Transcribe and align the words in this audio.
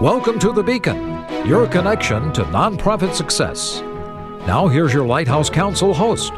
Welcome 0.00 0.40
to 0.40 0.50
The 0.50 0.62
Beacon, 0.62 1.24
your 1.46 1.68
connection 1.68 2.32
to 2.32 2.42
nonprofit 2.46 3.14
success. 3.14 3.80
Now, 3.80 4.66
here's 4.66 4.92
your 4.92 5.06
Lighthouse 5.06 5.48
Counsel 5.48 5.94
host. 5.94 6.32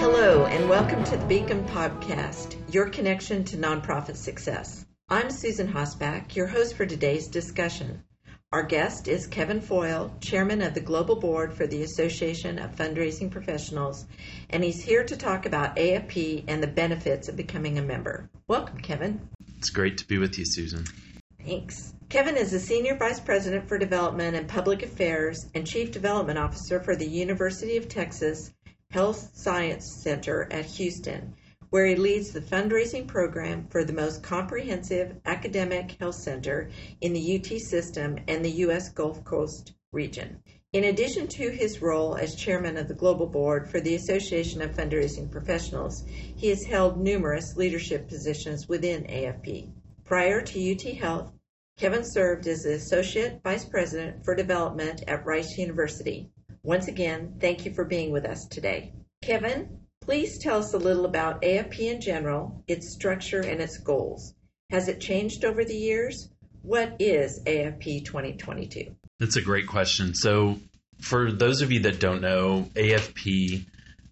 Hello, 0.00 0.44
and 0.46 0.68
welcome 0.68 1.04
to 1.04 1.16
the 1.16 1.24
Beacon 1.26 1.64
Podcast, 1.68 2.56
your 2.74 2.88
connection 2.88 3.44
to 3.44 3.56
nonprofit 3.56 4.16
success. 4.16 4.86
I'm 5.08 5.30
Susan 5.30 5.72
Hosbach, 5.72 6.34
your 6.34 6.48
host 6.48 6.74
for 6.74 6.84
today's 6.84 7.28
discussion. 7.28 8.02
Our 8.50 8.64
guest 8.64 9.06
is 9.06 9.28
Kevin 9.28 9.60
Foyle, 9.60 10.12
chairman 10.20 10.62
of 10.62 10.74
the 10.74 10.80
Global 10.80 11.14
Board 11.14 11.54
for 11.54 11.68
the 11.68 11.84
Association 11.84 12.58
of 12.58 12.74
Fundraising 12.74 13.30
Professionals, 13.30 14.06
and 14.50 14.64
he's 14.64 14.82
here 14.82 15.04
to 15.04 15.16
talk 15.16 15.46
about 15.46 15.76
AFP 15.76 16.42
and 16.48 16.60
the 16.60 16.66
benefits 16.66 17.28
of 17.28 17.36
becoming 17.36 17.78
a 17.78 17.82
member. 17.82 18.28
Welcome, 18.48 18.78
Kevin. 18.78 19.20
It's 19.58 19.70
great 19.70 19.96
to 19.98 20.08
be 20.08 20.18
with 20.18 20.36
you, 20.36 20.44
Susan. 20.44 20.84
Thanks. 21.46 21.94
Kevin 22.10 22.36
is 22.36 22.50
the 22.50 22.58
Senior 22.58 22.96
Vice 22.96 23.20
President 23.20 23.68
for 23.68 23.78
Development 23.78 24.34
and 24.34 24.48
Public 24.48 24.82
Affairs 24.82 25.46
and 25.54 25.64
Chief 25.64 25.92
Development 25.92 26.36
Officer 26.36 26.80
for 26.80 26.96
the 26.96 27.06
University 27.06 27.76
of 27.76 27.88
Texas 27.88 28.52
Health 28.90 29.30
Science 29.34 30.02
Center 30.02 30.48
at 30.50 30.64
Houston, 30.64 31.32
where 31.68 31.86
he 31.86 31.94
leads 31.94 32.32
the 32.32 32.40
fundraising 32.40 33.06
program 33.06 33.68
for 33.70 33.84
the 33.84 33.92
most 33.92 34.24
comprehensive 34.24 35.20
academic 35.24 35.92
health 36.00 36.16
center 36.16 36.68
in 37.00 37.12
the 37.12 37.36
UT 37.38 37.60
system 37.60 38.18
and 38.26 38.44
the 38.44 38.58
U.S. 38.66 38.88
Gulf 38.88 39.22
Coast 39.22 39.74
region. 39.92 40.42
In 40.72 40.82
addition 40.82 41.28
to 41.28 41.48
his 41.50 41.80
role 41.80 42.16
as 42.16 42.34
chairman 42.34 42.76
of 42.76 42.88
the 42.88 42.94
global 42.94 43.28
board 43.28 43.70
for 43.70 43.80
the 43.80 43.94
Association 43.94 44.60
of 44.62 44.74
Fundraising 44.74 45.30
Professionals, 45.30 46.02
he 46.08 46.48
has 46.48 46.64
held 46.64 46.98
numerous 47.00 47.56
leadership 47.56 48.08
positions 48.08 48.68
within 48.68 49.04
AFP. 49.04 49.70
Prior 50.04 50.42
to 50.42 50.72
UT 50.72 50.82
Health, 50.96 51.32
Kevin 51.80 52.04
served 52.04 52.46
as 52.46 52.64
the 52.64 52.74
Associate 52.74 53.40
Vice 53.42 53.64
President 53.64 54.22
for 54.22 54.34
Development 54.34 55.02
at 55.08 55.24
Rice 55.24 55.56
University. 55.56 56.28
Once 56.62 56.88
again, 56.88 57.36
thank 57.40 57.64
you 57.64 57.72
for 57.72 57.86
being 57.86 58.12
with 58.12 58.26
us 58.26 58.44
today. 58.44 58.92
Kevin, 59.22 59.80
please 60.02 60.38
tell 60.38 60.58
us 60.58 60.74
a 60.74 60.78
little 60.78 61.06
about 61.06 61.40
AFP 61.40 61.78
in 61.90 61.98
general, 62.02 62.62
its 62.68 62.92
structure, 62.92 63.40
and 63.40 63.62
its 63.62 63.78
goals. 63.78 64.34
Has 64.68 64.88
it 64.88 65.00
changed 65.00 65.42
over 65.42 65.64
the 65.64 65.74
years? 65.74 66.28
What 66.60 66.96
is 66.98 67.42
AFP 67.44 68.04
2022? 68.04 68.94
That's 69.18 69.36
a 69.36 69.42
great 69.42 69.66
question. 69.66 70.14
So, 70.14 70.58
for 71.00 71.32
those 71.32 71.62
of 71.62 71.72
you 71.72 71.80
that 71.80 71.98
don't 71.98 72.20
know, 72.20 72.68
AFP 72.74 73.64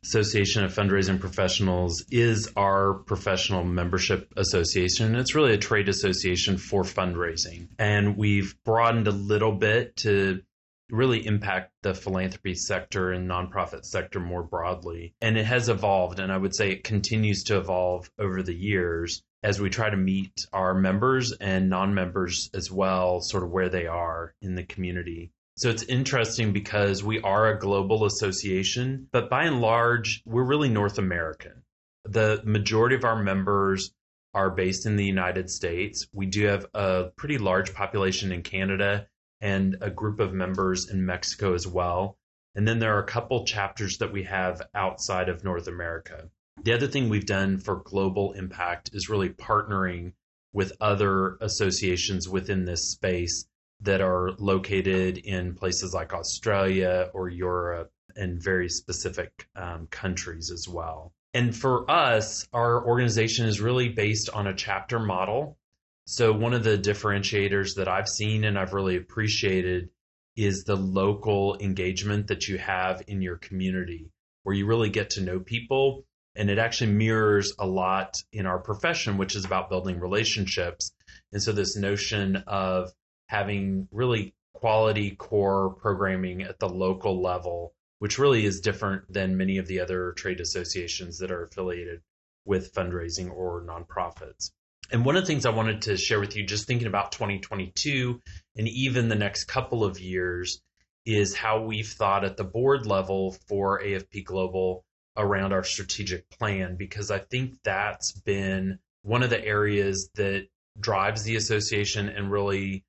Association 0.04 0.64
of 0.64 0.74
Fundraising 0.74 1.20
Professionals 1.20 2.04
is 2.10 2.50
our 2.56 2.94
professional 2.94 3.64
membership 3.64 4.32
association. 4.36 5.16
It's 5.16 5.34
really 5.34 5.54
a 5.54 5.58
trade 5.58 5.88
association 5.88 6.56
for 6.56 6.82
fundraising. 6.82 7.68
And 7.78 8.16
we've 8.16 8.54
broadened 8.64 9.08
a 9.08 9.12
little 9.12 9.52
bit 9.52 9.96
to 9.98 10.42
really 10.90 11.26
impact 11.26 11.72
the 11.82 11.94
philanthropy 11.94 12.54
sector 12.54 13.12
and 13.12 13.28
nonprofit 13.28 13.84
sector 13.84 14.20
more 14.20 14.42
broadly. 14.42 15.14
And 15.20 15.36
it 15.36 15.44
has 15.44 15.68
evolved, 15.68 16.18
and 16.18 16.32
I 16.32 16.38
would 16.38 16.54
say 16.54 16.70
it 16.70 16.84
continues 16.84 17.44
to 17.44 17.58
evolve 17.58 18.10
over 18.18 18.42
the 18.42 18.54
years 18.54 19.22
as 19.42 19.60
we 19.60 19.70
try 19.70 19.88
to 19.88 19.96
meet 19.96 20.46
our 20.52 20.74
members 20.74 21.32
and 21.32 21.68
non 21.68 21.94
members 21.94 22.50
as 22.54 22.70
well, 22.70 23.20
sort 23.20 23.44
of 23.44 23.50
where 23.50 23.68
they 23.68 23.86
are 23.86 24.34
in 24.42 24.54
the 24.54 24.64
community. 24.64 25.30
So 25.58 25.70
it's 25.70 25.82
interesting 25.82 26.52
because 26.52 27.02
we 27.02 27.20
are 27.20 27.48
a 27.48 27.58
global 27.58 28.04
association, 28.04 29.08
but 29.10 29.28
by 29.28 29.42
and 29.42 29.60
large, 29.60 30.22
we're 30.24 30.44
really 30.44 30.68
North 30.68 30.98
American. 30.98 31.64
The 32.04 32.40
majority 32.44 32.94
of 32.94 33.02
our 33.02 33.20
members 33.20 33.92
are 34.32 34.50
based 34.50 34.86
in 34.86 34.94
the 34.94 35.04
United 35.04 35.50
States. 35.50 36.06
We 36.12 36.26
do 36.26 36.46
have 36.46 36.66
a 36.74 37.10
pretty 37.16 37.38
large 37.38 37.74
population 37.74 38.30
in 38.30 38.42
Canada 38.42 39.08
and 39.40 39.78
a 39.80 39.90
group 39.90 40.20
of 40.20 40.32
members 40.32 40.88
in 40.88 41.04
Mexico 41.04 41.54
as 41.54 41.66
well. 41.66 42.16
And 42.54 42.68
then 42.68 42.78
there 42.78 42.94
are 42.94 43.02
a 43.02 43.06
couple 43.06 43.44
chapters 43.44 43.98
that 43.98 44.12
we 44.12 44.22
have 44.22 44.62
outside 44.76 45.28
of 45.28 45.42
North 45.42 45.66
America. 45.66 46.30
The 46.62 46.74
other 46.74 46.86
thing 46.86 47.08
we've 47.08 47.26
done 47.26 47.58
for 47.58 47.82
global 47.82 48.30
impact 48.34 48.90
is 48.92 49.08
really 49.08 49.30
partnering 49.30 50.12
with 50.52 50.76
other 50.80 51.36
associations 51.40 52.28
within 52.28 52.64
this 52.64 52.92
space 52.92 53.48
that 53.80 54.00
are 54.00 54.32
located 54.38 55.18
in 55.18 55.54
places 55.54 55.94
like 55.94 56.12
Australia 56.12 57.10
or 57.14 57.28
Europe 57.28 57.90
and 58.16 58.42
very 58.42 58.68
specific 58.68 59.46
um, 59.54 59.86
countries 59.90 60.50
as 60.50 60.68
well. 60.68 61.12
And 61.34 61.54
for 61.54 61.88
us, 61.90 62.48
our 62.52 62.84
organization 62.84 63.46
is 63.46 63.60
really 63.60 63.90
based 63.90 64.30
on 64.30 64.46
a 64.46 64.54
chapter 64.54 64.98
model. 64.98 65.58
So, 66.06 66.32
one 66.32 66.54
of 66.54 66.64
the 66.64 66.78
differentiators 66.78 67.76
that 67.76 67.86
I've 67.86 68.08
seen 68.08 68.44
and 68.44 68.58
I've 68.58 68.72
really 68.72 68.96
appreciated 68.96 69.90
is 70.36 70.64
the 70.64 70.76
local 70.76 71.56
engagement 71.60 72.28
that 72.28 72.48
you 72.48 72.58
have 72.58 73.02
in 73.06 73.20
your 73.20 73.36
community, 73.36 74.10
where 74.42 74.54
you 74.54 74.66
really 74.66 74.88
get 74.88 75.10
to 75.10 75.20
know 75.20 75.38
people. 75.38 76.04
And 76.34 76.50
it 76.50 76.58
actually 76.58 76.92
mirrors 76.92 77.52
a 77.58 77.66
lot 77.66 78.14
in 78.32 78.46
our 78.46 78.58
profession, 78.58 79.18
which 79.18 79.36
is 79.36 79.44
about 79.44 79.68
building 79.68 80.00
relationships. 80.00 80.92
And 81.32 81.42
so, 81.42 81.52
this 81.52 81.76
notion 81.76 82.36
of 82.46 82.90
having 83.28 83.88
really 83.92 84.34
quality 84.54 85.12
core 85.12 85.70
programming 85.70 86.42
at 86.42 86.58
the 86.58 86.68
local 86.68 87.22
level, 87.22 87.74
which 88.00 88.18
really 88.18 88.44
is 88.44 88.60
different 88.60 89.10
than 89.12 89.36
many 89.36 89.58
of 89.58 89.66
the 89.66 89.80
other 89.80 90.12
trade 90.12 90.40
associations 90.40 91.18
that 91.18 91.30
are 91.30 91.44
affiliated 91.44 92.00
with 92.44 92.74
fundraising 92.74 93.30
or 93.30 93.62
nonprofits. 93.62 94.50
And 94.90 95.04
one 95.04 95.16
of 95.16 95.22
the 95.22 95.26
things 95.26 95.44
I 95.44 95.50
wanted 95.50 95.82
to 95.82 95.96
share 95.96 96.18
with 96.18 96.34
you, 96.34 96.44
just 96.44 96.66
thinking 96.66 96.86
about 96.86 97.12
2022 97.12 98.20
and 98.56 98.68
even 98.68 99.08
the 99.08 99.14
next 99.14 99.44
couple 99.44 99.84
of 99.84 100.00
years, 100.00 100.60
is 101.04 101.36
how 101.36 101.62
we've 101.62 101.88
thought 101.88 102.24
at 102.24 102.36
the 102.36 102.44
board 102.44 102.86
level 102.86 103.36
for 103.48 103.80
AFP 103.82 104.24
Global 104.24 104.84
around 105.16 105.52
our 105.52 105.64
strategic 105.64 106.28
plan, 106.30 106.76
because 106.76 107.10
I 107.10 107.18
think 107.18 107.54
that's 107.64 108.12
been 108.12 108.78
one 109.02 109.22
of 109.22 109.30
the 109.30 109.44
areas 109.44 110.10
that 110.14 110.46
drives 110.78 111.24
the 111.24 111.36
association 111.36 112.08
and 112.08 112.30
really 112.30 112.84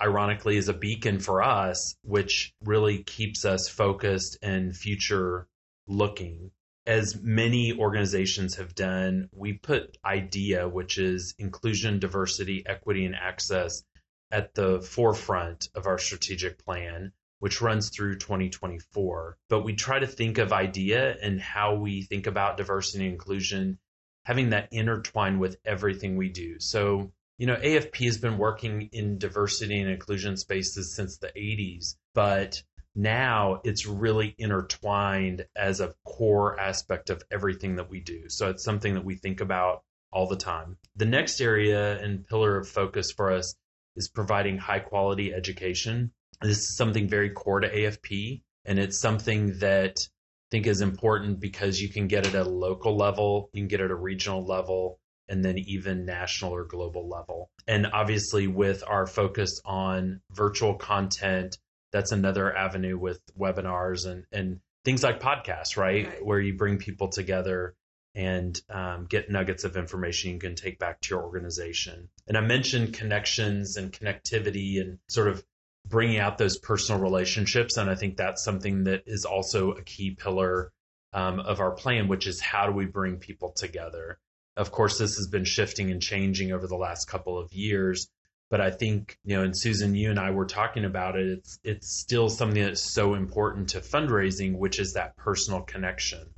ironically 0.00 0.56
is 0.56 0.68
a 0.68 0.74
beacon 0.74 1.18
for 1.20 1.42
us, 1.42 1.96
which 2.02 2.52
really 2.64 3.02
keeps 3.02 3.44
us 3.44 3.68
focused 3.68 4.38
and 4.42 4.76
future 4.76 5.48
looking. 5.86 6.50
As 6.86 7.20
many 7.20 7.78
organizations 7.78 8.56
have 8.56 8.74
done, 8.74 9.28
we 9.32 9.52
put 9.52 9.98
IDEA, 10.04 10.68
which 10.68 10.98
is 10.98 11.34
inclusion, 11.38 11.98
diversity, 11.98 12.64
equity, 12.66 13.04
and 13.04 13.14
access, 13.14 13.82
at 14.30 14.54
the 14.54 14.80
forefront 14.80 15.68
of 15.74 15.86
our 15.86 15.98
strategic 15.98 16.64
plan, 16.64 17.12
which 17.40 17.60
runs 17.60 17.90
through 17.90 18.16
2024. 18.16 19.36
But 19.48 19.62
we 19.62 19.74
try 19.74 19.98
to 19.98 20.06
think 20.06 20.38
of 20.38 20.52
IDEA 20.52 21.16
and 21.22 21.40
how 21.40 21.74
we 21.74 22.02
think 22.02 22.26
about 22.26 22.56
diversity 22.56 23.04
and 23.04 23.12
inclusion, 23.12 23.78
having 24.24 24.50
that 24.50 24.68
intertwined 24.72 25.40
with 25.40 25.56
everything 25.64 26.16
we 26.16 26.28
do. 26.28 26.58
So 26.58 27.12
you 27.38 27.46
know, 27.46 27.56
AFP 27.56 28.04
has 28.06 28.18
been 28.18 28.36
working 28.36 28.90
in 28.92 29.18
diversity 29.18 29.80
and 29.80 29.88
inclusion 29.88 30.36
spaces 30.36 30.94
since 30.94 31.18
the 31.18 31.28
80s, 31.28 31.94
but 32.12 32.60
now 32.96 33.60
it's 33.62 33.86
really 33.86 34.34
intertwined 34.38 35.46
as 35.54 35.80
a 35.80 35.94
core 36.04 36.58
aspect 36.58 37.10
of 37.10 37.22
everything 37.30 37.76
that 37.76 37.88
we 37.88 38.00
do. 38.00 38.28
So 38.28 38.50
it's 38.50 38.64
something 38.64 38.94
that 38.94 39.04
we 39.04 39.14
think 39.14 39.40
about 39.40 39.84
all 40.12 40.26
the 40.26 40.36
time. 40.36 40.78
The 40.96 41.04
next 41.04 41.40
area 41.40 42.02
and 42.02 42.26
pillar 42.26 42.56
of 42.56 42.68
focus 42.68 43.12
for 43.12 43.32
us 43.32 43.54
is 43.94 44.08
providing 44.08 44.58
high 44.58 44.80
quality 44.80 45.32
education. 45.32 46.10
This 46.42 46.58
is 46.58 46.76
something 46.76 47.08
very 47.08 47.30
core 47.30 47.60
to 47.60 47.72
AFP, 47.72 48.42
and 48.64 48.80
it's 48.80 48.98
something 48.98 49.58
that 49.60 50.00
I 50.00 50.48
think 50.50 50.66
is 50.66 50.80
important 50.80 51.38
because 51.38 51.80
you 51.80 51.88
can 51.88 52.08
get 52.08 52.26
it 52.26 52.34
at 52.34 52.46
a 52.46 52.50
local 52.50 52.96
level, 52.96 53.48
you 53.52 53.62
can 53.62 53.68
get 53.68 53.80
it 53.80 53.86
at 53.86 53.90
a 53.92 53.96
regional 53.96 54.44
level, 54.44 54.98
and 55.28 55.44
then 55.44 55.58
even 55.58 56.04
national 56.04 56.54
or 56.54 56.64
global 56.64 57.08
level. 57.08 57.50
And 57.66 57.86
obviously, 57.92 58.46
with 58.46 58.82
our 58.86 59.06
focus 59.06 59.60
on 59.64 60.20
virtual 60.32 60.74
content, 60.74 61.56
that's 61.92 62.12
another 62.12 62.54
avenue 62.54 62.98
with 62.98 63.20
webinars 63.38 64.06
and, 64.06 64.24
and 64.32 64.60
things 64.84 65.02
like 65.02 65.20
podcasts, 65.20 65.76
right? 65.76 66.06
right. 66.06 66.24
Where 66.24 66.40
you 66.40 66.54
bring 66.54 66.78
people 66.78 67.08
together 67.08 67.74
and 68.14 68.60
um, 68.70 69.06
get 69.08 69.30
nuggets 69.30 69.64
of 69.64 69.76
information 69.76 70.32
you 70.32 70.38
can 70.38 70.54
take 70.54 70.78
back 70.78 71.00
to 71.00 71.14
your 71.14 71.22
organization. 71.22 72.08
And 72.26 72.36
I 72.36 72.40
mentioned 72.40 72.94
connections 72.94 73.76
and 73.76 73.92
connectivity 73.92 74.80
and 74.80 74.98
sort 75.08 75.28
of 75.28 75.44
bringing 75.86 76.18
out 76.18 76.38
those 76.38 76.58
personal 76.58 77.00
relationships. 77.00 77.76
And 77.76 77.88
I 77.88 77.94
think 77.94 78.16
that's 78.16 78.44
something 78.44 78.84
that 78.84 79.04
is 79.06 79.24
also 79.24 79.72
a 79.72 79.82
key 79.82 80.10
pillar 80.10 80.72
um, 81.12 81.40
of 81.40 81.60
our 81.60 81.70
plan, 81.70 82.08
which 82.08 82.26
is 82.26 82.40
how 82.40 82.66
do 82.66 82.72
we 82.72 82.86
bring 82.86 83.16
people 83.16 83.52
together? 83.52 84.18
Of 84.58 84.72
course, 84.72 84.98
this 84.98 85.16
has 85.16 85.28
been 85.28 85.44
shifting 85.44 85.92
and 85.92 86.02
changing 86.02 86.50
over 86.50 86.66
the 86.66 86.76
last 86.76 87.06
couple 87.06 87.38
of 87.38 87.52
years. 87.52 88.08
But 88.50 88.60
I 88.60 88.72
think, 88.72 89.16
you 89.22 89.36
know, 89.36 89.44
and 89.44 89.56
Susan, 89.56 89.94
you 89.94 90.10
and 90.10 90.18
I 90.18 90.32
were 90.32 90.46
talking 90.46 90.84
about 90.84 91.16
it. 91.16 91.28
It's 91.28 91.58
it's 91.62 92.00
still 92.00 92.28
something 92.28 92.64
that's 92.64 92.92
so 92.92 93.14
important 93.14 93.68
to 93.70 93.80
fundraising, 93.80 94.58
which 94.58 94.80
is 94.80 94.94
that 94.94 95.16
personal 95.16 95.60
connection. 95.62 96.34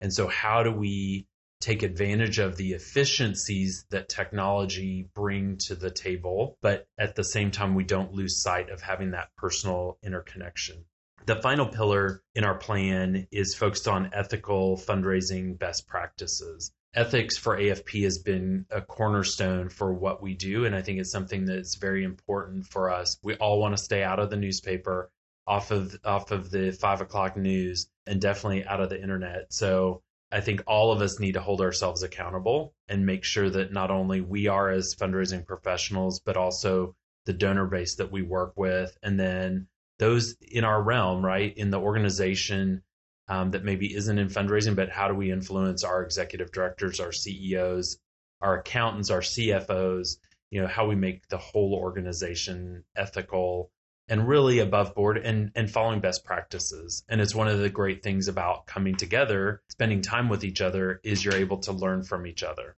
And 0.00 0.14
so 0.14 0.28
how 0.28 0.62
do 0.62 0.72
we 0.72 1.26
take 1.60 1.82
advantage 1.82 2.38
of 2.38 2.56
the 2.56 2.72
efficiencies 2.72 3.84
that 3.90 4.08
technology 4.08 5.10
bring 5.14 5.58
to 5.58 5.74
the 5.74 5.90
table, 5.90 6.56
but 6.62 6.86
at 6.98 7.16
the 7.16 7.24
same 7.24 7.50
time, 7.50 7.74
we 7.74 7.84
don't 7.84 8.14
lose 8.14 8.40
sight 8.40 8.70
of 8.70 8.80
having 8.80 9.10
that 9.10 9.28
personal 9.36 9.98
interconnection. 10.02 10.84
The 11.26 11.42
final 11.42 11.66
pillar 11.66 12.22
in 12.34 12.44
our 12.44 12.56
plan 12.56 13.26
is 13.30 13.54
focused 13.54 13.88
on 13.88 14.14
ethical 14.14 14.78
fundraising 14.78 15.58
best 15.58 15.86
practices. 15.86 16.72
Ethics 16.94 17.36
for 17.36 17.56
AFP 17.56 18.04
has 18.04 18.18
been 18.18 18.64
a 18.70 18.80
cornerstone 18.80 19.68
for 19.68 19.92
what 19.92 20.22
we 20.22 20.34
do, 20.34 20.64
and 20.64 20.74
I 20.74 20.82
think 20.82 20.98
it's 20.98 21.10
something 21.10 21.44
that's 21.44 21.76
very 21.76 22.02
important 22.02 22.66
for 22.66 22.90
us. 22.90 23.18
We 23.22 23.36
all 23.36 23.60
want 23.60 23.76
to 23.76 23.82
stay 23.82 24.02
out 24.02 24.18
of 24.18 24.30
the 24.30 24.36
newspaper, 24.36 25.10
off 25.46 25.70
of 25.70 25.98
off 26.04 26.30
of 26.30 26.50
the 26.50 26.72
five 26.72 27.00
o'clock 27.00 27.36
news, 27.36 27.88
and 28.06 28.20
definitely 28.20 28.64
out 28.64 28.80
of 28.80 28.88
the 28.88 29.00
internet. 29.00 29.52
So 29.52 30.02
I 30.32 30.40
think 30.40 30.62
all 30.66 30.92
of 30.92 31.02
us 31.02 31.20
need 31.20 31.32
to 31.32 31.40
hold 31.40 31.60
ourselves 31.60 32.02
accountable 32.02 32.74
and 32.88 33.06
make 33.06 33.24
sure 33.24 33.48
that 33.48 33.72
not 33.72 33.90
only 33.90 34.20
we 34.20 34.46
are 34.46 34.70
as 34.70 34.94
fundraising 34.94 35.46
professionals, 35.46 36.20
but 36.20 36.36
also 36.36 36.96
the 37.26 37.32
donor 37.32 37.66
base 37.66 37.96
that 37.96 38.10
we 38.10 38.22
work 38.22 38.54
with, 38.56 38.96
and 39.02 39.20
then 39.20 39.68
those 39.98 40.36
in 40.40 40.64
our 40.64 40.82
realm, 40.82 41.24
right, 41.24 41.56
in 41.56 41.70
the 41.70 41.80
organization 41.80 42.82
um, 43.28 43.50
that 43.50 43.64
maybe 43.64 43.94
isn't 43.94 44.18
in 44.18 44.28
fundraising, 44.28 44.74
but 44.74 44.88
how 44.88 45.08
do 45.08 45.14
we 45.14 45.30
influence 45.30 45.84
our 45.84 46.02
executive 46.02 46.50
directors, 46.50 47.00
our 47.00 47.12
CEOs, 47.12 47.98
our 48.40 48.58
accountants, 48.58 49.10
our 49.10 49.20
CFOs, 49.20 50.16
you 50.50 50.60
know, 50.60 50.66
how 50.66 50.86
we 50.86 50.94
make 50.94 51.28
the 51.28 51.38
whole 51.38 51.74
organization 51.74 52.84
ethical 52.96 53.70
and 54.08 54.26
really 54.26 54.60
above 54.60 54.94
board 54.94 55.18
and, 55.18 55.52
and 55.54 55.70
following 55.70 56.00
best 56.00 56.24
practices. 56.24 57.04
And 57.08 57.20
it's 57.20 57.34
one 57.34 57.48
of 57.48 57.58
the 57.58 57.68
great 57.68 58.02
things 58.02 58.28
about 58.28 58.66
coming 58.66 58.96
together, 58.96 59.60
spending 59.68 60.00
time 60.00 60.30
with 60.30 60.44
each 60.44 60.62
other, 60.62 61.00
is 61.04 61.22
you're 61.22 61.34
able 61.34 61.58
to 61.58 61.72
learn 61.72 62.04
from 62.04 62.26
each 62.26 62.42
other. 62.42 62.76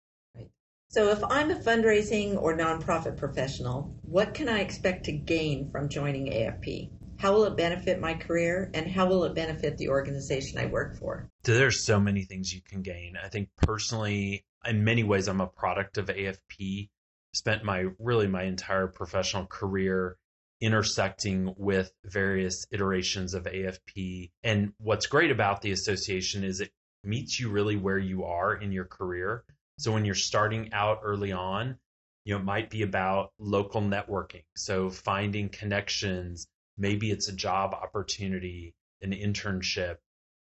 So 0.88 1.10
if 1.10 1.24
I'm 1.24 1.52
a 1.52 1.56
fundraising 1.56 2.42
or 2.42 2.58
nonprofit 2.58 3.18
professional, 3.18 3.96
what 4.02 4.34
can 4.34 4.50
I 4.50 4.62
expect 4.62 5.06
to 5.06 5.12
gain 5.12 5.70
from 5.70 5.88
joining 5.88 6.32
AFP? 6.32 6.90
How 7.20 7.34
will 7.34 7.44
it 7.44 7.58
benefit 7.58 8.00
my 8.00 8.14
career 8.14 8.72
and 8.74 8.90
how 8.90 9.06
will 9.06 9.26
it 9.26 9.36
benefit 9.36 9.78
the 9.78 9.90
organization 9.90 10.58
I 10.58 10.68
work 10.68 10.96
for? 10.98 11.30
There's 11.44 11.86
so 11.86 12.00
many 12.00 12.24
things 12.24 12.54
you 12.54 12.62
can 12.62 12.82
gain. 12.82 13.18
I 13.22 13.28
think 13.28 13.50
personally, 13.58 14.46
in 14.66 14.86
many 14.86 15.04
ways, 15.04 15.28
I'm 15.28 15.42
a 15.42 15.48
product 15.48 15.98
of 15.98 16.06
AFP. 16.06 16.88
Spent 17.34 17.66
my 17.66 17.88
really 18.00 18.28
my 18.28 18.44
entire 18.44 18.88
professional 18.88 19.46
career 19.48 20.16
intersecting 20.62 21.54
with 21.58 21.92
various 22.06 22.66
iterations 22.72 23.34
of 23.34 23.44
AFP. 23.44 24.32
And 24.42 24.72
what's 24.78 25.08
great 25.08 25.30
about 25.30 25.62
the 25.62 25.72
association 25.72 26.46
is 26.46 26.62
it 26.62 26.72
meets 27.04 27.38
you 27.38 27.50
really 27.50 27.76
where 27.76 28.00
you 28.00 28.24
are 28.24 28.56
in 28.56 28.72
your 28.72 28.86
career. 28.86 29.44
So 29.78 29.92
when 29.92 30.06
you're 30.06 30.16
starting 30.16 30.72
out 30.72 31.02
early 31.04 31.34
on, 31.34 31.80
you 32.24 32.34
know, 32.34 32.40
it 32.40 32.46
might 32.46 32.70
be 32.70 32.84
about 32.84 33.34
local 33.40 33.82
networking. 33.82 34.44
So 34.56 34.90
finding 34.90 35.50
connections, 35.50 36.48
maybe 36.80 37.12
it's 37.12 37.28
a 37.28 37.34
job 37.34 37.74
opportunity, 37.74 38.74
an 39.02 39.12
internship, 39.12 39.98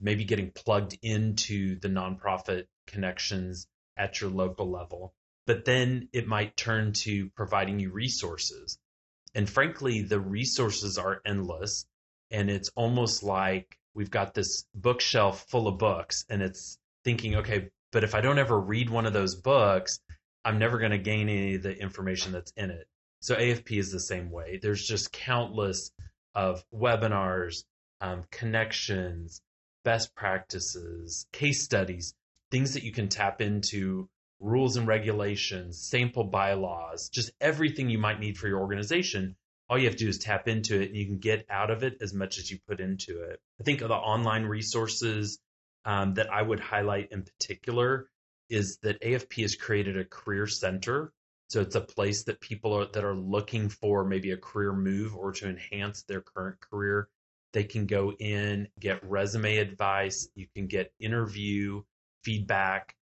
maybe 0.01 0.25
getting 0.25 0.53
plugged 0.53 0.97
into 1.03 1.81
the 1.81 1.89
nonprofit 1.89 2.67
connections 2.87 3.67
at 3.97 4.21
your 4.21 4.31
local 4.31 4.71
level. 4.71 5.15
But 5.47 5.65
then 5.65 6.09
it 6.13 6.29
might 6.29 6.57
turn 6.57 6.93
to 7.05 7.31
providing 7.31 7.81
you 7.81 7.91
resources 7.91 8.79
and 9.35 9.49
frankly, 9.49 10.03
the 10.03 10.21
resources 10.21 10.99
are 10.99 11.21
endless. 11.25 11.87
And 12.31 12.51
it's 12.51 12.71
almost 12.75 13.23
like 13.23 13.79
we've 13.95 14.11
got 14.11 14.35
this 14.35 14.65
bookshelf 14.75 15.47
full 15.49 15.69
of 15.69 15.79
books, 15.79 16.25
and 16.29 16.43
it's 16.43 16.79
thinking, 17.05 17.37
okay, 17.37 17.71
but 17.91 18.05
if 18.05 18.15
I 18.15 18.21
don't 18.21 18.39
ever 18.39 18.59
read 18.59 18.91
one 18.91 19.07
of 19.07 19.13
those 19.13 19.37
books, 19.37 20.01
I'm 20.45 20.59
never 20.59 20.79
going 20.79 20.91
to 20.91 20.99
gain 20.99 21.29
any 21.29 21.55
of 21.55 21.63
the 21.63 21.77
information 21.77 22.33
that's 22.33 22.53
in 22.57 22.71
it. 22.71 22.87
So 23.21 23.35
AFP 23.35 23.79
is 23.79 23.91
the 23.91 24.01
same 24.01 24.31
way. 24.31 24.59
There's 24.61 24.85
just 24.85 25.13
countless 25.13 25.91
of 26.39 26.65
webinars, 26.73 27.65
um, 28.01 28.23
connections, 28.31 29.43
best 29.83 30.15
practices, 30.15 31.27
case 31.33 31.65
studies, 31.65 32.15
things 32.53 32.75
that 32.75 32.85
you 32.85 32.93
can 32.93 33.09
tap 33.09 33.41
into 33.41 34.09
rules 34.39 34.77
and 34.77 34.87
regulations, 34.87 35.81
sample 35.81 36.23
bylaws, 36.23 37.09
just 37.09 37.33
everything 37.41 37.91
you 37.91 37.99
might 37.99 38.21
need 38.21 38.39
for 38.39 38.47
your 38.47 38.61
organization. 38.61 39.35
All 39.69 39.77
you 39.77 39.87
have 39.87 39.97
to 39.97 40.05
do 40.05 40.09
is 40.09 40.19
tap 40.19 40.47
into 40.47 40.81
it 40.81 40.91
and 40.91 40.97
you 40.97 41.07
can 41.07 41.19
get 41.19 41.45
out 41.51 41.73
of 41.73 41.83
it 41.83 41.97
as 42.01 42.15
much 42.15 42.39
as 42.39 42.49
you 42.49 42.59
put 42.69 42.79
into 42.79 43.21
it. 43.23 43.41
I 43.61 43.65
think 43.65 43.81
of 43.81 43.89
the 43.89 43.97
online 43.97 44.45
resources 44.45 45.41
um, 45.85 46.15
that 46.15 46.33
I 46.33 46.41
would 46.41 46.61
highlight 46.61 47.11
in 47.11 47.25
particular 47.25 48.09
is 48.49 48.79
that 48.83 49.03
AFP 49.03 49.43
has 49.43 49.57
created 49.57 49.99
a 49.99 50.05
career 50.05 50.47
center. 50.47 51.13
So 51.49 51.63
it's 51.63 51.77
a 51.77 51.81
place 51.81 52.25
that 52.25 52.41
people 52.41 52.75
are, 52.75 52.87
that 52.93 53.05
are 53.05 53.15
looking 53.15 53.71
for 53.71 54.05
maybe 54.05 54.33
a 54.33 54.37
career 54.37 54.73
move 54.73 55.17
or 55.17 55.33
to 55.33 55.49
enhance 55.49 56.03
their 56.03 56.21
current 56.21 56.61
career. 56.61 57.09
They 57.55 57.65
can 57.65 57.87
go 57.87 58.13
in, 58.13 58.69
get 58.79 59.03
resume 59.03 59.57
advice, 59.57 60.29
you 60.35 60.47
can 60.55 60.67
get 60.67 60.93
interview 61.01 61.83
feedback, 62.23 62.95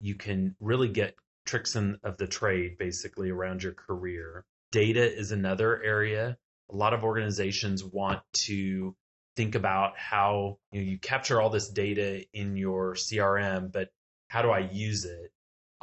you 0.00 0.14
can 0.14 0.54
really 0.60 0.88
get 0.88 1.16
tricks 1.46 1.76
in, 1.76 1.98
of 2.02 2.18
the 2.18 2.26
trade 2.26 2.76
basically 2.76 3.30
around 3.30 3.62
your 3.62 3.72
career. 3.72 4.44
Data 4.70 5.10
is 5.10 5.32
another 5.32 5.82
area. 5.82 6.36
A 6.70 6.76
lot 6.76 6.92
of 6.92 7.04
organizations 7.04 7.82
want 7.82 8.20
to 8.32 8.94
think 9.36 9.54
about 9.54 9.96
how 9.96 10.58
you, 10.72 10.80
know, 10.80 10.90
you 10.90 10.98
capture 10.98 11.40
all 11.40 11.50
this 11.50 11.70
data 11.70 12.24
in 12.34 12.56
your 12.56 12.94
CRM, 12.94 13.72
but 13.72 13.90
how 14.28 14.42
do 14.42 14.50
I 14.50 14.60
use 14.70 15.04
it? 15.04 15.32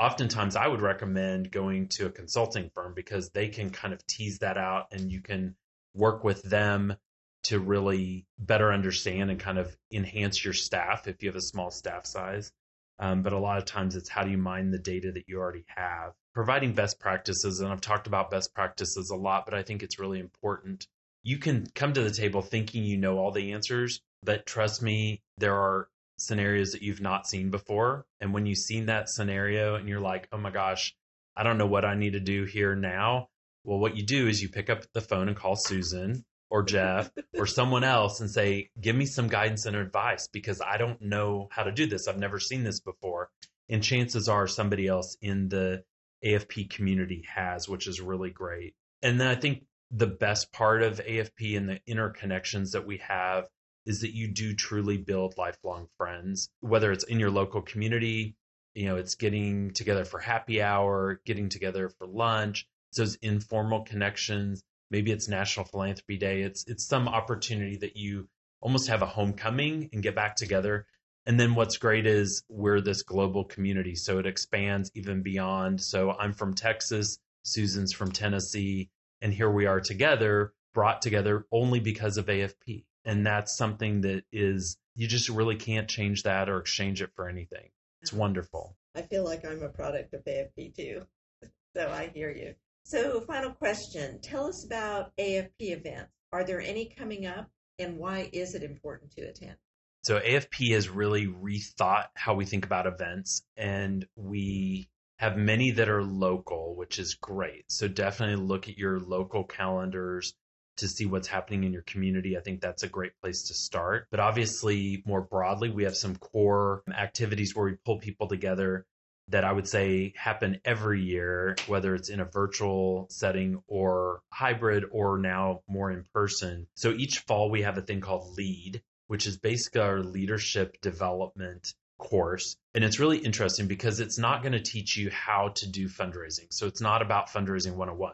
Oftentimes, 0.01 0.56
I 0.56 0.68
would 0.68 0.81
recommend 0.81 1.51
going 1.51 1.89
to 1.89 2.07
a 2.07 2.09
consulting 2.09 2.71
firm 2.74 2.95
because 2.95 3.30
they 3.30 3.50
can 3.50 3.69
kind 3.69 3.94
of 3.94 4.06
tease 4.07 4.39
that 4.39 4.57
out 4.57 4.88
and 4.92 5.12
you 5.12 5.21
can 5.21 5.56
work 5.94 6.24
with 6.24 6.42
them 6.42 6.95
to 7.44 7.59
really 7.59 8.25
better 8.39 8.74
understand 8.74 9.30
and 9.30 9.39
kind 9.39 9.59
of 9.59 9.77
enhance 9.94 10.44
your 10.44 10.56
staff 10.56 11.07
if 11.07 11.21
you 11.21 11.30
have 11.30 11.36
a 11.36 11.42
small 11.42 11.69
staff 11.69 12.07
size. 12.07 12.51
Um, 12.98 13.21
but 13.21 13.31
a 13.31 13.38
lot 13.38 13.59
of 13.59 13.65
times 13.65 13.95
it's 13.95 14.09
how 14.09 14.24
do 14.24 14.31
you 14.31 14.39
mine 14.39 14.71
the 14.71 14.80
data 14.80 15.12
that 15.12 15.25
you 15.27 15.38
already 15.38 15.65
have. 15.68 16.13
Providing 16.33 16.74
best 16.74 17.00
practices, 17.00 17.59
and 17.59 17.71
I've 17.71 17.80
talked 17.80 18.07
about 18.07 18.31
best 18.31 18.56
practices 18.56 19.12
a 19.12 19.15
lot, 19.15 19.45
but 19.45 19.53
I 19.53 19.62
think 19.62 19.83
it's 19.83 20.00
really 20.00 20.19
important. 20.19 20.88
You 21.21 21.38
can 21.38 21.68
come 21.75 21.94
to 21.94 22.01
the 22.01 22.09
table 22.09 22.42
thinking 22.42 22.83
you 22.86 22.98
know 22.98 23.19
all 23.19 23.31
the 23.31 23.51
answers, 23.51 24.01
but 24.24 24.48
trust 24.48 24.81
me, 24.81 25.21
there 25.38 25.56
are 25.56 25.89
scenarios 26.21 26.71
that 26.71 26.81
you've 26.81 27.01
not 27.01 27.27
seen 27.27 27.50
before. 27.50 28.06
And 28.19 28.33
when 28.33 28.45
you've 28.45 28.57
seen 28.57 28.85
that 28.88 29.09
scenario 29.09 29.75
and 29.75 29.88
you're 29.88 30.00
like, 30.00 30.27
oh 30.31 30.38
my 30.38 30.51
gosh, 30.51 30.95
I 31.35 31.44
don't 31.44 31.57
know 31.57 31.68
what 31.68 31.85
I 31.85 31.95
need 31.95 32.13
to 32.13 32.19
do 32.19 32.45
here 32.45 32.75
now. 32.75 33.29
Well, 33.63 33.79
what 33.79 33.95
you 33.95 34.03
do 34.03 34.27
is 34.27 34.41
you 34.41 34.50
pick 34.50 34.69
up 34.69 34.83
the 34.94 35.01
phone 35.01 35.27
and 35.27 35.38
call 35.38 35.55
Susan 35.55 36.25
or 36.50 36.63
Jeff 36.63 37.12
or 37.38 37.46
someone 37.46 37.84
else 37.84 38.19
and 38.19 38.29
say, 38.29 38.69
give 38.79 38.96
me 38.96 39.05
some 39.05 39.27
guidance 39.27 39.65
and 39.65 39.75
advice 39.75 40.27
because 40.27 40.62
I 40.62 40.77
don't 40.77 41.01
know 41.01 41.48
how 41.51 41.63
to 41.63 41.72
do 41.72 41.86
this. 41.86 42.07
I've 42.07 42.17
never 42.17 42.39
seen 42.39 42.63
this 42.63 42.79
before. 42.79 43.29
And 43.69 43.84
chances 43.84 44.27
are 44.27 44.48
somebody 44.48 44.88
else 44.88 45.15
in 45.22 45.48
the 45.48 45.84
AFP 46.25 46.69
community 46.69 47.24
has, 47.34 47.69
which 47.69 47.88
is 47.88 48.01
really 48.01 48.29
great. 48.29 48.74
And 49.01 49.19
then 49.19 49.27
I 49.27 49.36
think 49.36 49.63
the 49.91 50.07
best 50.07 50.51
part 50.51 50.84
of 50.84 51.00
AFP 51.00 51.57
and 51.57 51.69
the 51.69 51.79
interconnections 51.88 52.72
that 52.72 52.86
we 52.86 52.98
have 52.98 53.46
is 53.85 54.01
that 54.01 54.13
you 54.13 54.27
do 54.27 54.53
truly 54.53 54.97
build 54.97 55.38
lifelong 55.38 55.88
friends, 55.97 56.50
whether 56.59 56.91
it's 56.91 57.03
in 57.03 57.19
your 57.19 57.31
local 57.31 57.61
community, 57.61 58.35
you 58.73 58.85
know, 58.85 58.95
it's 58.95 59.15
getting 59.15 59.71
together 59.71 60.05
for 60.05 60.19
happy 60.19 60.61
hour, 60.61 61.19
getting 61.25 61.50
together 61.50 61.89
for 61.89 62.07
lunch, 62.07 62.67
those 62.95 63.15
informal 63.15 63.83
connections 63.83 64.63
maybe 64.91 65.11
it's 65.11 65.27
National 65.27 65.65
Philanthropy 65.65 66.17
Day. 66.17 66.41
It's 66.41 66.65
it's 66.67 66.85
some 66.85 67.07
opportunity 67.07 67.77
that 67.77 67.95
you 67.95 68.27
almost 68.59 68.89
have 68.89 69.01
a 69.01 69.07
homecoming 69.07 69.89
and 69.91 70.03
get 70.03 70.13
back 70.13 70.35
together. 70.35 70.85
And 71.25 71.39
then 71.39 71.55
what's 71.55 71.77
great 71.77 72.05
is 72.05 72.43
we're 72.50 72.81
this 72.81 73.03
global 73.03 73.45
community, 73.45 73.95
so 73.95 74.19
it 74.19 74.25
expands 74.27 74.91
even 74.93 75.23
beyond. 75.23 75.81
So 75.81 76.11
I'm 76.11 76.33
from 76.33 76.53
Texas, 76.53 77.17
Susan's 77.43 77.93
from 77.93 78.11
Tennessee, 78.11 78.89
and 79.21 79.33
here 79.33 79.50
we 79.50 79.65
are 79.65 79.79
together, 79.79 80.53
brought 80.73 81.01
together 81.01 81.45
only 81.51 81.79
because 81.79 82.17
of 82.17 82.25
AFP. 82.25 82.85
And 83.05 83.25
that's 83.25 83.58
something 83.58 84.01
that 84.01 84.24
is 84.31 84.77
you 84.96 85.08
just 85.08 85.29
really 85.29 85.55
can't 85.55 85.88
change 85.88 86.24
that 86.24 86.50
or 86.50 86.60
exchange 86.60 87.01
it 87.01 87.12
for 87.15 87.27
anything. 87.27 87.70
It's 88.01 88.13
wonderful. 88.13 88.75
I 88.96 89.01
feel 89.03 89.24
like 89.24 89.46
I'm 89.46 89.63
a 89.63 89.70
product 89.70 90.13
of 90.13 90.24
AFP 90.25 90.75
too. 90.75 91.05
So 91.74 91.89
I 91.89 92.12
hear 92.13 92.29
you. 92.29 92.53
So, 92.84 93.22
final 93.22 93.51
question. 93.51 94.20
Tell 94.22 94.48
us 94.48 94.65
about 94.65 95.15
AFP 95.15 95.51
events. 95.60 96.12
Are 96.34 96.43
there 96.43 96.60
any 96.60 96.86
coming 96.86 97.25
up, 97.25 97.50
and 97.79 97.98
why 97.98 98.29
is 98.34 98.55
it 98.55 98.63
important 98.63 99.12
to 99.15 99.22
attend? 99.22 99.55
So, 100.03 100.20
AFP 100.20 100.74
has 100.74 100.89
really 100.89 101.27
rethought 101.27 102.08
how 102.15 102.34
we 102.34 102.46
think 102.46 102.65
about 102.65 102.88
events, 102.88 103.43
and 103.55 104.05
we 104.15 104.89
have 105.20 105.38
many 105.38 105.72
that 105.72 105.88
are 105.89 106.03
local, 106.03 106.75
which 106.75 107.00
is 107.00 107.13
great. 107.13 107.72
So, 107.72 107.88
definitely 107.88 108.43
look 108.43 108.67
at 108.67 108.77
your 108.77 109.00
local 109.00 109.46
calendars 109.46 110.34
to 110.78 110.88
see 110.88 111.06
what's 111.06 111.28
happening 111.28 111.63
in 111.63 111.74
your 111.74 111.84
community. 111.84 112.38
I 112.38 112.42
think 112.42 112.62
that's 112.62 112.84
a 112.84 112.90
great 112.90 113.13
place 113.22 113.44
to 113.48 113.54
start. 113.54 114.08
But 114.12 114.20
obviously, 114.20 115.04
more 115.06 115.22
broadly, 115.22 115.70
we 115.70 115.84
have 115.84 115.96
some 115.96 116.16
core 116.16 116.84
activities 116.92 117.56
where 117.56 117.66
we 117.66 117.75
pull 117.86 118.00
people 118.00 118.28
together 118.28 118.86
that 119.32 119.44
I 119.46 119.51
would 119.51 119.68
say 119.68 120.13
happen 120.16 120.60
every 120.66 121.01
year, 121.01 121.56
whether 121.68 121.96
it's 121.96 122.10
in 122.10 122.20
a 122.20 122.25
virtual 122.25 123.08
setting 123.10 123.62
or 123.68 124.22
hybrid 124.30 124.86
or 124.92 125.18
now 125.18 125.62
more 125.68 125.92
in 125.92 126.06
person. 126.13 126.68
So 126.75 126.92
each 126.92 127.20
fall 127.20 127.50
we 127.50 127.62
have 127.62 127.78
a 127.78 127.82
thing 127.82 128.01
called 128.01 128.36
LEAD, 128.38 128.82
which 129.08 129.28
is 129.28 129.38
basically 129.38 129.82
our 129.82 130.01
leadership 130.01 130.82
development 130.82 131.74
course. 131.98 132.58
And 132.74 132.84
it's 132.84 133.00
really 133.00 133.20
interesting 133.20 133.68
because 133.68 134.00
it's 134.00 134.18
not 134.18 134.42
going 134.42 134.54
to 134.54 134.60
teach 134.60 134.98
you 134.98 135.10
how 135.12 135.54
to 135.56 135.70
do 135.70 135.88
fundraising. 135.88 136.48
So 136.51 136.68
it's 136.68 136.82
not 136.82 137.01
about 137.01 137.30
fundraising 137.30 137.75
101. 137.75 138.13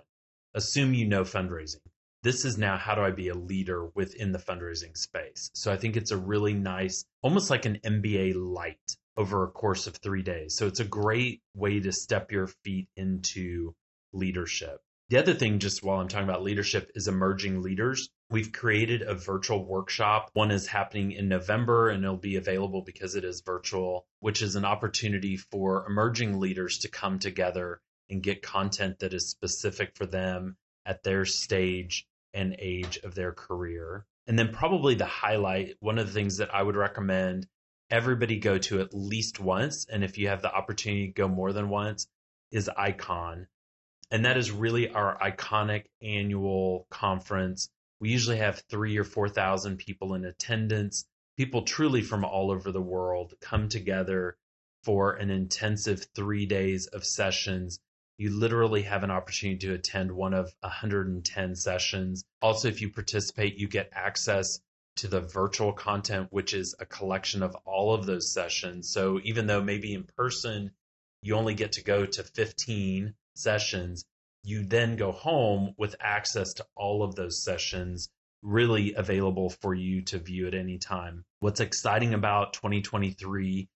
Assume 0.54 0.94
you 0.94 1.08
know 1.08 1.24
fundraising. 1.24 1.82
This 2.24 2.46
is 2.46 2.58
now 2.58 2.78
how 2.78 2.96
do 2.96 3.02
I 3.02 3.12
be 3.12 3.28
a 3.28 3.36
leader 3.36 3.88
within 3.94 4.32
the 4.32 4.40
fundraising 4.40 4.98
space? 4.98 5.52
So 5.54 5.72
I 5.72 5.78
think 5.78 5.96
it's 5.96 6.12
a 6.12 6.18
really 6.18 6.54
nice, 6.54 7.06
almost 7.22 7.52
like 7.52 7.66
an 7.66 7.80
MBA 7.84 8.34
light 8.36 8.98
over 9.16 9.44
a 9.44 9.52
course 9.52 9.86
of 9.86 9.96
three 9.98 10.24
days. 10.24 10.56
So 10.56 10.66
it's 10.66 10.80
a 10.80 10.86
great 10.86 11.42
way 11.54 11.80
to 11.80 11.92
step 11.92 12.32
your 12.32 12.48
feet 12.48 12.90
into 12.96 13.76
leadership. 14.14 14.82
The 15.10 15.18
other 15.18 15.36
thing, 15.36 15.60
just 15.60 15.84
while 15.84 16.00
I'm 16.00 16.08
talking 16.08 16.28
about 16.28 16.44
leadership, 16.44 16.92
is 16.96 17.08
emerging 17.08 17.62
leaders. 17.62 18.10
We've 18.32 18.52
created 18.52 19.04
a 19.04 19.14
virtual 19.14 19.64
workshop. 19.64 20.32
One 20.34 20.52
is 20.52 20.68
happening 20.68 21.12
in 21.12 21.30
November 21.30 21.90
and 21.90 22.04
it'll 22.04 22.18
be 22.18 22.36
available 22.36 22.82
because 22.82 23.16
it 23.16 23.24
is 23.24 23.42
virtual, 23.42 24.08
which 24.22 24.42
is 24.42 24.56
an 24.56 24.66
opportunity 24.66 25.38
for 25.38 25.86
emerging 25.86 26.40
leaders 26.40 26.80
to 26.80 26.90
come 26.90 27.20
together 27.20 27.80
and 28.10 28.24
get 28.24 28.42
content 28.42 29.00
that 29.00 29.14
is 29.14 29.30
specific 29.30 29.96
for 29.96 30.08
them 30.08 30.58
at 30.88 31.04
their 31.04 31.26
stage 31.26 32.08
and 32.34 32.56
age 32.58 32.98
of 33.04 33.14
their 33.14 33.34
career. 33.34 34.06
And 34.26 34.40
then, 34.40 34.52
probably 34.52 34.96
the 34.96 35.06
highlight, 35.06 35.76
one 35.80 36.00
of 36.00 36.08
the 36.08 36.14
things 36.14 36.38
that 36.38 36.54
I 36.54 36.64
would 36.64 36.76
recommend 36.76 37.48
everybody 37.90 38.40
go 38.40 38.58
to 38.58 38.82
at 38.82 38.94
least 38.94 39.40
once. 39.40 39.86
And 39.86 40.04
if 40.04 40.18
you 40.18 40.28
have 40.30 40.42
the 40.42 40.54
opportunity 40.54 41.08
to 41.08 41.14
go 41.14 41.28
more 41.28 41.54
than 41.54 41.70
once, 41.70 42.08
is 42.52 42.70
Icon. 42.70 43.48
And 44.12 44.26
that 44.26 44.38
is 44.38 44.52
really 44.52 44.90
our 44.90 45.18
iconic 45.20 45.86
annual 46.02 46.88
conference. 46.90 47.70
We 48.00 48.10
usually 48.10 48.38
have 48.38 48.64
three 48.70 48.98
or 48.98 49.04
4,000 49.04 49.78
people 49.78 50.14
in 50.14 50.26
attendance. 50.26 51.06
People 51.36 51.64
truly 51.64 52.02
from 52.02 52.24
all 52.24 52.52
over 52.52 52.72
the 52.72 52.82
world 52.82 53.34
come 53.42 53.70
together 53.70 54.38
for 54.84 55.14
an 55.16 55.30
intensive 55.30 56.06
three 56.16 56.46
days 56.46 56.88
of 56.88 57.06
sessions. 57.06 57.80
You 58.18 58.32
literally 58.32 58.82
have 58.84 59.04
an 59.04 59.12
opportunity 59.12 59.60
to 59.68 59.74
attend 59.74 60.12
one 60.12 60.34
of 60.34 60.54
110 60.62 61.56
sessions. 61.56 62.24
Also, 62.42 62.68
if 62.68 62.82
you 62.82 62.90
participate, 62.90 63.58
you 63.58 63.68
get 63.68 63.90
access 63.94 64.60
to 64.98 65.08
the 65.08 65.22
virtual 65.22 65.72
content, 65.72 66.28
which 66.32 66.54
is 66.54 66.76
a 66.80 66.86
collection 66.86 67.44
of 67.44 67.56
all 67.66 67.94
of 67.94 68.06
those 68.06 68.34
sessions. 68.34 68.90
So 68.92 69.20
even 69.24 69.46
though 69.46 69.62
maybe 69.62 69.94
in 69.94 70.04
person 70.18 70.72
you 71.22 71.36
only 71.36 71.54
get 71.54 71.74
to 71.74 71.84
go 71.84 72.06
to 72.06 72.24
15 72.24 73.14
sessions, 73.36 74.06
you 74.44 74.64
then 74.64 74.96
go 74.96 75.12
home 75.12 75.74
with 75.78 75.96
access 76.00 76.54
to 76.54 76.66
all 76.76 77.04
of 77.04 77.16
those 77.16 77.44
sessions 77.44 78.10
really 78.42 78.94
available 78.94 79.50
for 79.50 79.74
you 79.74 80.02
to 80.04 80.20
view 80.20 80.48
at 80.48 80.54
any 80.54 80.78
time. 80.78 81.26
What's 81.40 81.60
exciting 81.60 82.14
about 82.14 82.54
2023 82.54 83.68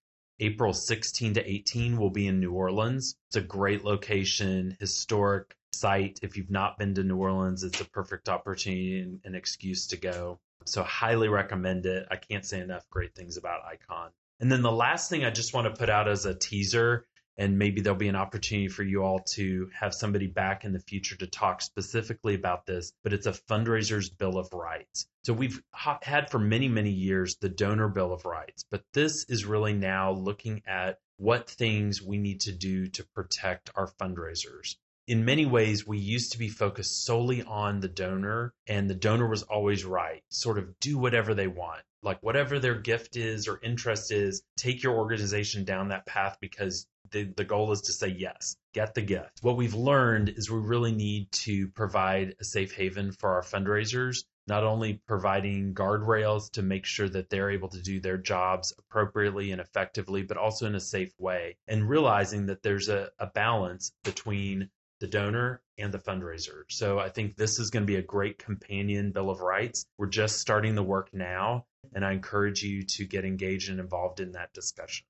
April 0.42 0.72
16 0.72 1.34
to 1.34 1.48
18 1.48 1.96
will 1.96 2.10
be 2.10 2.26
in 2.26 2.40
New 2.40 2.50
Orleans. 2.50 3.14
It's 3.28 3.36
a 3.36 3.40
great 3.40 3.84
location, 3.84 4.76
historic 4.80 5.54
site. 5.72 6.18
If 6.20 6.36
you've 6.36 6.50
not 6.50 6.78
been 6.78 6.96
to 6.96 7.04
New 7.04 7.16
Orleans, 7.16 7.62
it's 7.62 7.80
a 7.80 7.84
perfect 7.84 8.28
opportunity 8.28 9.00
and 9.00 9.20
an 9.22 9.36
excuse 9.36 9.86
to 9.86 9.96
go. 9.96 10.40
So 10.66 10.82
highly 10.82 11.28
recommend 11.28 11.86
it. 11.86 12.08
I 12.10 12.16
can't 12.16 12.44
say 12.44 12.58
enough 12.58 12.90
great 12.90 13.14
things 13.14 13.36
about 13.36 13.64
Icon. 13.64 14.10
And 14.40 14.50
then 14.50 14.62
the 14.62 14.72
last 14.72 15.08
thing 15.08 15.24
I 15.24 15.30
just 15.30 15.54
want 15.54 15.72
to 15.72 15.78
put 15.78 15.88
out 15.88 16.08
as 16.08 16.26
a 16.26 16.34
teaser, 16.34 17.06
and 17.36 17.58
maybe 17.58 17.80
there'll 17.80 17.98
be 17.98 18.08
an 18.08 18.16
opportunity 18.16 18.68
for 18.68 18.82
you 18.82 19.02
all 19.02 19.20
to 19.34 19.70
have 19.78 19.94
somebody 19.94 20.26
back 20.26 20.64
in 20.64 20.72
the 20.72 20.80
future 20.80 21.16
to 21.16 21.26
talk 21.26 21.62
specifically 21.62 22.34
about 22.34 22.66
this, 22.66 22.92
but 23.02 23.12
it's 23.12 23.26
a 23.26 23.32
fundraiser's 23.32 24.10
bill 24.10 24.38
of 24.38 24.52
rights. 24.52 25.06
So 25.24 25.32
we've 25.32 25.62
had 25.72 26.30
for 26.30 26.38
many, 26.38 26.68
many 26.68 26.90
years 26.90 27.36
the 27.36 27.48
donor 27.48 27.88
bill 27.88 28.12
of 28.12 28.24
rights, 28.24 28.64
but 28.70 28.82
this 28.92 29.24
is 29.28 29.44
really 29.44 29.72
now 29.72 30.12
looking 30.12 30.62
at 30.66 30.98
what 31.16 31.48
things 31.48 32.02
we 32.02 32.18
need 32.18 32.40
to 32.42 32.52
do 32.52 32.88
to 32.88 33.04
protect 33.14 33.70
our 33.74 33.88
fundraisers 34.00 34.76
in 35.08 35.24
many 35.24 35.46
ways, 35.46 35.86
we 35.86 35.98
used 35.98 36.32
to 36.32 36.38
be 36.38 36.48
focused 36.48 37.04
solely 37.04 37.42
on 37.42 37.80
the 37.80 37.88
donor, 37.88 38.54
and 38.66 38.88
the 38.88 38.94
donor 38.94 39.28
was 39.28 39.42
always 39.42 39.84
right. 39.84 40.22
Sort 40.28 40.58
of 40.58 40.78
do 40.78 40.96
whatever 40.96 41.34
they 41.34 41.48
want, 41.48 41.82
like 42.02 42.22
whatever 42.22 42.58
their 42.58 42.76
gift 42.76 43.16
is 43.16 43.48
or 43.48 43.60
interest 43.62 44.12
is, 44.12 44.42
take 44.56 44.82
your 44.82 44.94
organization 44.94 45.64
down 45.64 45.88
that 45.88 46.06
path 46.06 46.38
because 46.40 46.86
the, 47.12 47.24
the 47.36 47.44
goal 47.44 47.72
is 47.72 47.82
to 47.82 47.92
say 47.92 48.08
yes, 48.08 48.56
get 48.74 48.94
the 48.94 49.02
gift. 49.02 49.38
What 49.42 49.56
we've 49.56 49.74
learned 49.74 50.30
is 50.30 50.50
we 50.50 50.58
really 50.58 50.92
need 50.92 51.30
to 51.32 51.68
provide 51.68 52.34
a 52.40 52.44
safe 52.44 52.74
haven 52.74 53.12
for 53.12 53.34
our 53.34 53.42
fundraisers 53.42 54.24
not 54.46 54.64
only 54.64 55.00
providing 55.06 55.74
guardrails 55.74 56.50
to 56.52 56.62
make 56.62 56.84
sure 56.84 57.08
that 57.08 57.30
they're 57.30 57.50
able 57.50 57.68
to 57.68 57.80
do 57.80 58.00
their 58.00 58.18
jobs 58.18 58.72
appropriately 58.78 59.52
and 59.52 59.60
effectively, 59.60 60.22
but 60.22 60.36
also 60.36 60.66
in 60.66 60.74
a 60.74 60.80
safe 60.80 61.12
way, 61.18 61.56
and 61.68 61.88
realizing 61.88 62.46
that 62.46 62.62
there's 62.62 62.88
a, 62.88 63.10
a 63.18 63.26
balance 63.26 63.92
between 64.02 64.68
the 65.00 65.06
donor 65.06 65.60
and 65.78 65.92
the 65.92 65.98
fundraiser. 65.98 66.62
So 66.68 66.98
I 66.98 67.08
think 67.08 67.36
this 67.36 67.58
is 67.58 67.70
going 67.70 67.82
to 67.82 67.92
be 67.92 67.96
a 67.96 68.02
great 68.02 68.38
companion 68.38 69.12
Bill 69.12 69.30
of 69.30 69.40
Rights. 69.40 69.84
We're 69.98 70.06
just 70.06 70.38
starting 70.38 70.74
the 70.74 70.82
work 70.82 71.08
now, 71.12 71.66
and 71.94 72.04
I 72.04 72.12
encourage 72.12 72.62
you 72.62 72.84
to 72.84 73.04
get 73.04 73.24
engaged 73.24 73.70
and 73.70 73.80
involved 73.80 74.20
in 74.20 74.32
that 74.32 74.52
discussion. 74.52 75.06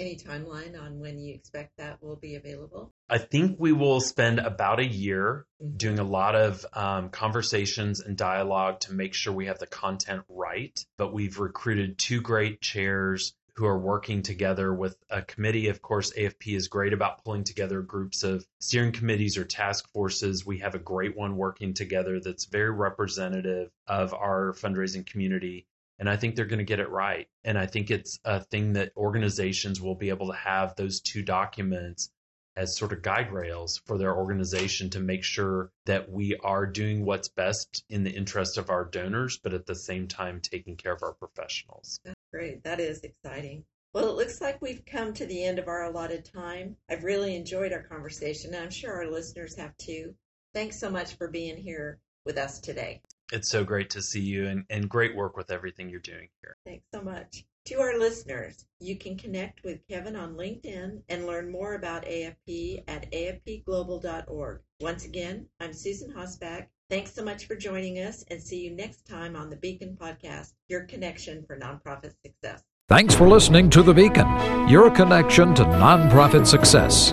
Any 0.00 0.16
timeline 0.16 0.80
on 0.80 0.98
when 0.98 1.18
you 1.18 1.34
expect 1.34 1.76
that 1.76 2.02
will 2.02 2.16
be 2.16 2.34
available? 2.36 2.90
I 3.10 3.18
think 3.18 3.56
we 3.60 3.72
will 3.72 4.00
spend 4.00 4.38
about 4.38 4.80
a 4.80 4.86
year 4.86 5.44
mm-hmm. 5.62 5.76
doing 5.76 5.98
a 5.98 6.04
lot 6.04 6.34
of 6.34 6.64
um, 6.72 7.10
conversations 7.10 8.00
and 8.00 8.16
dialogue 8.16 8.80
to 8.80 8.94
make 8.94 9.12
sure 9.12 9.34
we 9.34 9.44
have 9.44 9.58
the 9.58 9.66
content 9.66 10.22
right. 10.30 10.72
But 10.96 11.12
we've 11.12 11.38
recruited 11.38 11.98
two 11.98 12.22
great 12.22 12.62
chairs 12.62 13.34
who 13.56 13.66
are 13.66 13.78
working 13.78 14.22
together 14.22 14.72
with 14.72 14.96
a 15.10 15.20
committee. 15.20 15.68
Of 15.68 15.82
course, 15.82 16.14
AFP 16.14 16.56
is 16.56 16.68
great 16.68 16.94
about 16.94 17.22
pulling 17.22 17.44
together 17.44 17.82
groups 17.82 18.22
of 18.22 18.42
steering 18.58 18.92
committees 18.92 19.36
or 19.36 19.44
task 19.44 19.86
forces. 19.92 20.46
We 20.46 20.60
have 20.60 20.74
a 20.74 20.78
great 20.78 21.14
one 21.14 21.36
working 21.36 21.74
together 21.74 22.20
that's 22.20 22.46
very 22.46 22.70
representative 22.70 23.70
of 23.86 24.14
our 24.14 24.54
fundraising 24.54 25.04
community. 25.04 25.66
And 26.00 26.08
I 26.08 26.16
think 26.16 26.34
they're 26.34 26.46
going 26.46 26.58
to 26.58 26.64
get 26.64 26.80
it 26.80 26.88
right. 26.88 27.28
And 27.44 27.58
I 27.58 27.66
think 27.66 27.90
it's 27.90 28.18
a 28.24 28.40
thing 28.40 28.72
that 28.72 28.92
organizations 28.96 29.80
will 29.80 29.94
be 29.94 30.08
able 30.08 30.28
to 30.28 30.36
have 30.36 30.74
those 30.74 31.00
two 31.00 31.22
documents 31.22 32.10
as 32.56 32.76
sort 32.76 32.92
of 32.92 33.02
guide 33.02 33.32
rails 33.32 33.80
for 33.84 33.98
their 33.98 34.16
organization 34.16 34.90
to 34.90 35.00
make 35.00 35.22
sure 35.22 35.70
that 35.86 36.10
we 36.10 36.36
are 36.36 36.66
doing 36.66 37.04
what's 37.04 37.28
best 37.28 37.84
in 37.88 38.02
the 38.02 38.10
interest 38.10 38.58
of 38.58 38.70
our 38.70 38.84
donors, 38.84 39.38
but 39.42 39.54
at 39.54 39.66
the 39.66 39.74
same 39.74 40.08
time 40.08 40.40
taking 40.40 40.76
care 40.76 40.92
of 40.92 41.02
our 41.02 41.12
professionals. 41.12 42.00
Great. 42.32 42.64
That 42.64 42.80
is 42.80 43.00
exciting. 43.02 43.64
Well, 43.92 44.08
it 44.08 44.16
looks 44.16 44.40
like 44.40 44.62
we've 44.62 44.84
come 44.86 45.12
to 45.14 45.26
the 45.26 45.44
end 45.44 45.58
of 45.58 45.68
our 45.68 45.84
allotted 45.84 46.24
time. 46.24 46.76
I've 46.88 47.04
really 47.04 47.36
enjoyed 47.36 47.72
our 47.72 47.82
conversation, 47.82 48.54
and 48.54 48.62
I'm 48.62 48.70
sure 48.70 48.92
our 48.94 49.10
listeners 49.10 49.56
have 49.56 49.76
too. 49.76 50.14
Thanks 50.54 50.78
so 50.78 50.90
much 50.90 51.16
for 51.16 51.28
being 51.28 51.56
here 51.56 52.00
with 52.24 52.38
us 52.38 52.60
today. 52.60 53.02
It's 53.32 53.48
so 53.48 53.64
great 53.64 53.90
to 53.90 54.02
see 54.02 54.20
you 54.20 54.48
and, 54.48 54.64
and 54.70 54.88
great 54.88 55.14
work 55.14 55.36
with 55.36 55.50
everything 55.50 55.88
you're 55.88 56.00
doing 56.00 56.28
here. 56.42 56.56
Thanks 56.66 56.86
so 56.92 57.00
much. 57.00 57.44
To 57.66 57.80
our 57.80 57.98
listeners, 57.98 58.64
you 58.80 58.96
can 58.96 59.16
connect 59.16 59.62
with 59.62 59.86
Kevin 59.88 60.16
on 60.16 60.34
LinkedIn 60.34 61.02
and 61.08 61.26
learn 61.26 61.50
more 61.50 61.74
about 61.74 62.04
AFP 62.04 62.82
at 62.88 63.10
afpglobal.org. 63.12 64.60
Once 64.80 65.04
again, 65.04 65.46
I'm 65.60 65.72
Susan 65.72 66.12
Hosbach. 66.12 66.66
Thanks 66.88 67.14
so 67.14 67.22
much 67.22 67.46
for 67.46 67.54
joining 67.54 67.98
us 67.98 68.24
and 68.30 68.42
see 68.42 68.60
you 68.60 68.72
next 68.72 69.06
time 69.06 69.36
on 69.36 69.50
the 69.50 69.56
Beacon 69.56 69.96
Podcast, 70.00 70.54
your 70.68 70.84
connection 70.84 71.44
for 71.46 71.56
nonprofit 71.56 72.14
success. 72.24 72.64
Thanks 72.88 73.14
for 73.14 73.28
listening 73.28 73.70
to 73.70 73.84
The 73.84 73.94
Beacon, 73.94 74.68
your 74.68 74.90
connection 74.90 75.54
to 75.54 75.62
nonprofit 75.62 76.46
success. 76.48 77.12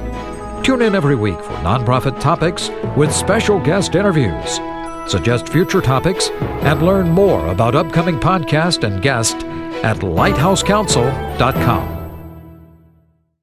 Tune 0.64 0.82
in 0.82 0.96
every 0.96 1.16
week 1.16 1.38
for 1.38 1.54
nonprofit 1.58 2.20
topics 2.20 2.72
with 2.96 3.14
special 3.14 3.60
guest 3.60 3.94
interviews. 3.94 4.60
Suggest 5.08 5.50
future 5.50 5.82
topics 5.82 6.30
and 6.30 6.84
learn 6.84 7.10
more 7.10 7.48
about 7.48 7.76
upcoming 7.76 8.20
podcast 8.20 8.84
and 8.84 9.02
guests 9.02 9.44
at 9.84 9.98
lighthousecounsel.com. 9.98 11.97